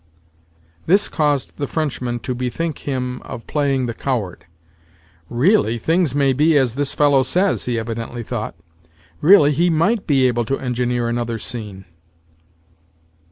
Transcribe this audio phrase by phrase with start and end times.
[0.87, 4.45] This caused the Frenchman to bethink him of playing the coward.
[5.29, 8.55] "Really things may be as this fellow says," he evidently thought.
[9.21, 11.85] "Really he might be able to engineer another scene."